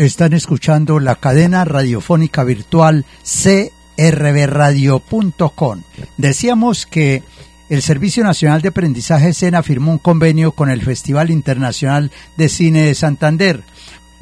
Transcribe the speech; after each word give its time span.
Están 0.00 0.32
escuchando 0.32 0.98
la 0.98 1.16
cadena 1.16 1.62
radiofónica 1.66 2.42
virtual 2.42 3.04
crbradio.com. 3.98 5.82
Decíamos 6.16 6.86
que 6.86 7.22
el 7.68 7.82
Servicio 7.82 8.24
Nacional 8.24 8.62
de 8.62 8.68
Aprendizaje 8.68 9.34
SENA 9.34 9.62
firmó 9.62 9.92
un 9.92 9.98
convenio 9.98 10.52
con 10.52 10.70
el 10.70 10.80
Festival 10.80 11.28
Internacional 11.30 12.10
de 12.38 12.48
Cine 12.48 12.84
de 12.84 12.94
Santander. 12.94 13.62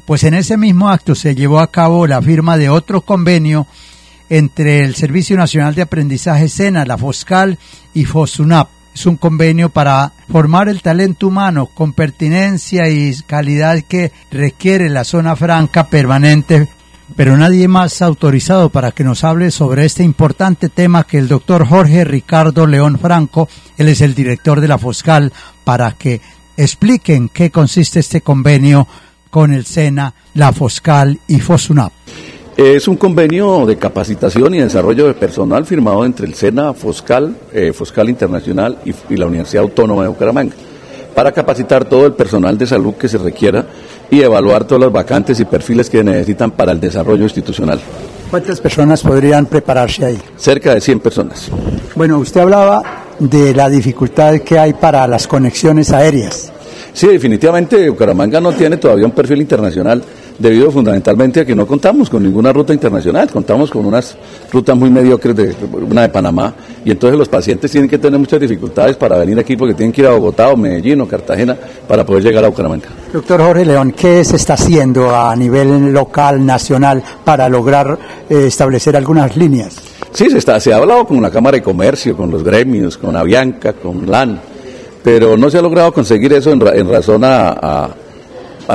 Pues 0.05 0.25
en 0.25 0.33
ese 0.33 0.57
mismo 0.57 0.89
acto 0.89 1.15
se 1.15 1.33
llevó 1.33 1.59
a 1.59 1.71
cabo 1.71 2.07
la 2.07 2.21
firma 2.21 2.57
de 2.57 2.67
otro 2.67 2.99
convenio 2.99 3.65
entre 4.29 4.83
el 4.83 4.95
Servicio 4.95 5.37
Nacional 5.37 5.75
de 5.75 5.83
Aprendizaje 5.83 6.49
SENA, 6.49 6.83
la 6.83 6.97
FOSCAL 6.97 7.57
y 7.93 8.03
FOSUNAP. 8.03 8.78
Es 8.93 9.05
un 9.05 9.17
convenio 9.17 9.69
para 9.69 10.11
formar 10.29 10.69
el 10.69 10.81
talento 10.81 11.27
humano 11.27 11.67
con 11.67 11.93
pertinencia 11.93 12.89
y 12.89 13.15
calidad 13.25 13.81
que 13.81 14.11
requiere 14.31 14.89
la 14.89 15.03
zona 15.03 15.35
franca 15.35 15.87
permanente 15.87 16.67
pero 17.15 17.37
nadie 17.37 17.67
más 17.67 18.01
autorizado 18.01 18.69
para 18.69 18.91
que 18.91 19.03
nos 19.03 19.23
hable 19.23 19.51
sobre 19.51 19.85
este 19.85 20.03
importante 20.03 20.69
tema 20.69 21.03
que 21.03 21.17
el 21.17 21.27
doctor 21.27 21.67
Jorge 21.67 22.03
Ricardo 22.03 22.67
León 22.67 22.99
Franco, 22.99 23.49
él 23.77 23.89
es 23.89 24.01
el 24.01 24.15
director 24.15 24.61
de 24.61 24.67
la 24.67 24.77
Foscal, 24.77 25.33
para 25.63 25.91
que 25.93 26.21
expliquen 26.55 27.29
qué 27.29 27.51
consiste 27.51 27.99
este 27.99 28.21
convenio 28.21 28.87
con 29.29 29.53
el 29.53 29.65
SENA, 29.65 30.13
la 30.33 30.51
Foscal 30.53 31.19
y 31.27 31.39
FOSUNAP. 31.39 31.98
Es 32.61 32.89
un 32.89 32.97
convenio 32.97 33.65
de 33.65 33.77
capacitación 33.77 34.53
y 34.53 34.59
desarrollo 34.59 35.07
de 35.07 35.13
personal 35.13 35.65
firmado 35.65 36.03
entre 36.03 36.27
el 36.27 36.33
SENA, 36.33 36.73
Foscal, 36.73 37.33
eh, 37.53 37.71
Foscal 37.71 38.09
Internacional 38.09 38.79
y, 38.83 38.93
y 39.09 39.15
la 39.15 39.27
Universidad 39.27 39.63
Autónoma 39.63 40.03
de 40.03 40.09
Bucaramanga 40.09 40.55
para 41.15 41.31
capacitar 41.31 41.85
todo 41.85 42.05
el 42.05 42.11
personal 42.11 42.57
de 42.57 42.67
salud 42.67 42.95
que 42.95 43.07
se 43.07 43.17
requiera 43.17 43.65
y 44.11 44.19
evaluar 44.19 44.65
todas 44.65 44.81
las 44.81 44.91
vacantes 44.91 45.39
y 45.39 45.45
perfiles 45.45 45.89
que 45.89 46.03
necesitan 46.03 46.51
para 46.51 46.73
el 46.73 46.81
desarrollo 46.81 47.23
institucional. 47.23 47.79
¿Cuántas 48.29 48.59
personas 48.59 49.03
podrían 49.03 49.45
prepararse 49.45 50.03
ahí? 50.03 50.19
Cerca 50.35 50.73
de 50.73 50.81
100 50.81 50.99
personas. 50.99 51.49
Bueno, 51.95 52.17
usted 52.17 52.41
hablaba 52.41 53.05
de 53.19 53.55
la 53.55 53.69
dificultad 53.69 54.37
que 54.39 54.59
hay 54.59 54.73
para 54.73 55.07
las 55.07 55.27
conexiones 55.27 55.93
aéreas. 55.93 56.51
Sí, 56.91 57.07
definitivamente 57.07 57.89
Bucaramanga 57.89 58.41
no 58.41 58.51
tiene 58.51 58.75
todavía 58.75 59.05
un 59.05 59.13
perfil 59.13 59.39
internacional 59.39 60.03
debido 60.39 60.71
fundamentalmente 60.71 61.41
a 61.41 61.45
que 61.45 61.53
no 61.53 61.67
contamos 61.67 62.09
con 62.09 62.23
ninguna 62.23 62.53
ruta 62.53 62.73
internacional, 62.73 63.29
contamos 63.29 63.69
con 63.69 63.85
unas 63.85 64.17
rutas 64.51 64.75
muy 64.75 64.89
mediocres, 64.89 65.35
de 65.35 65.55
una 65.73 66.03
de 66.03 66.09
Panamá, 66.09 66.53
y 66.85 66.91
entonces 66.91 67.19
los 67.19 67.27
pacientes 67.27 67.69
tienen 67.69 67.89
que 67.89 67.97
tener 67.97 68.17
muchas 68.17 68.39
dificultades 68.39 68.95
para 68.95 69.17
venir 69.17 69.37
aquí 69.37 69.57
porque 69.57 69.73
tienen 69.73 69.91
que 69.91 70.01
ir 70.01 70.07
a 70.07 70.11
Bogotá 70.11 70.49
o 70.49 70.57
Medellín 70.57 71.01
o 71.01 71.07
Cartagena 71.07 71.57
para 71.87 72.05
poder 72.05 72.23
llegar 72.23 72.45
a 72.45 72.47
Bucaramanga. 72.47 72.87
Doctor 73.11 73.41
Jorge 73.41 73.65
León, 73.65 73.93
¿qué 73.95 74.23
se 74.23 74.37
está 74.37 74.53
haciendo 74.53 75.13
a 75.15 75.35
nivel 75.35 75.91
local, 75.91 76.45
nacional, 76.45 77.03
para 77.25 77.49
lograr 77.49 77.99
eh, 78.29 78.45
establecer 78.47 78.95
algunas 78.95 79.35
líneas? 79.35 79.75
Sí, 80.11 80.29
se, 80.29 80.37
está, 80.37 80.59
se 80.59 80.73
ha 80.73 80.77
hablado 80.77 81.05
con 81.05 81.21
la 81.21 81.29
Cámara 81.29 81.57
de 81.57 81.63
Comercio, 81.63 82.15
con 82.15 82.31
los 82.31 82.43
gremios, 82.43 82.97
con 82.97 83.15
Avianca, 83.15 83.73
con 83.73 84.09
LAN, 84.09 84.39
pero 85.03 85.37
no 85.37 85.49
se 85.49 85.57
ha 85.57 85.61
logrado 85.61 85.91
conseguir 85.91 86.31
eso 86.33 86.51
en, 86.51 86.65
en 86.65 86.89
razón 86.89 87.23
a 87.25 87.89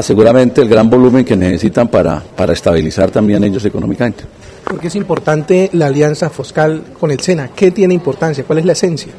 seguramente 0.03 0.60
el 0.60 0.69
gran 0.69 0.91
volumen 0.91 1.25
que 1.25 1.37
necesitan 1.37 1.88
para, 1.88 2.21
para 2.21 2.53
estabilizar 2.53 3.10
también 3.10 3.44
ellos 3.44 3.65
económicamente. 3.65 4.25
¿Por 4.65 4.81
qué 4.81 4.88
es 4.88 4.97
importante 4.97 5.71
la 5.75 5.87
alianza 5.87 6.31
Foscal 6.31 6.82
con 6.99 7.10
el 7.10 7.21
SENA? 7.21 7.50
¿Qué 7.55 7.71
tiene 7.71 7.94
importancia? 7.94 8.44
¿Cuál 8.44 8.60
es 8.60 8.65
la 8.65 8.72
esencia? 8.72 9.12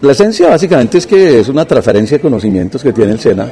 La 0.00 0.12
esencia 0.12 0.48
básicamente 0.48 0.98
es 0.98 1.06
que 1.06 1.40
es 1.40 1.48
una 1.48 1.64
transferencia 1.64 2.16
de 2.16 2.22
conocimientos 2.22 2.82
que 2.82 2.92
tiene 2.92 3.12
el 3.12 3.20
SENA 3.20 3.50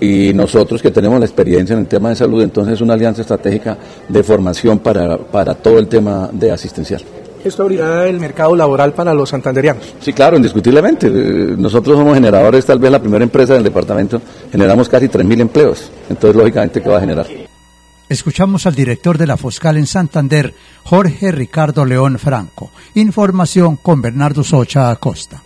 y 0.00 0.32
nosotros 0.34 0.82
que 0.82 0.90
tenemos 0.90 1.18
la 1.18 1.26
experiencia 1.26 1.74
en 1.74 1.80
el 1.80 1.86
tema 1.86 2.10
de 2.10 2.16
salud, 2.16 2.42
entonces 2.42 2.74
es 2.74 2.80
una 2.80 2.94
alianza 2.94 3.22
estratégica 3.22 3.78
de 4.08 4.22
formación 4.22 4.80
para, 4.80 5.16
para 5.16 5.54
todo 5.54 5.78
el 5.78 5.86
tema 5.88 6.28
de 6.32 6.50
asistencial. 6.50 7.02
¿Esto 7.44 7.62
abrirá 7.62 8.08
el 8.08 8.18
mercado 8.18 8.56
laboral 8.56 8.94
para 8.94 9.12
los 9.12 9.28
santanderianos? 9.28 9.94
Sí, 10.00 10.12
claro, 10.12 10.36
indiscutiblemente. 10.36 11.10
Nosotros 11.10 11.98
somos 11.98 12.14
generadores, 12.14 12.64
tal 12.64 12.78
vez 12.78 12.90
la 12.90 12.98
primera 12.98 13.22
empresa 13.22 13.52
del 13.54 13.62
departamento, 13.62 14.20
generamos 14.50 14.88
casi 14.88 15.08
3.000 15.08 15.40
empleos. 15.42 15.90
Entonces, 16.08 16.34
lógicamente, 16.34 16.80
¿qué 16.82 16.88
va 16.88 16.96
a 16.96 17.00
generar? 17.00 17.26
Escuchamos 18.08 18.66
al 18.66 18.74
director 18.74 19.18
de 19.18 19.26
la 19.26 19.36
Foscal 19.36 19.76
en 19.76 19.86
Santander, 19.86 20.54
Jorge 20.84 21.32
Ricardo 21.32 21.84
León 21.84 22.18
Franco. 22.18 22.70
Información 22.94 23.76
con 23.76 24.00
Bernardo 24.00 24.42
Socha 24.42 24.90
Acosta. 24.90 25.43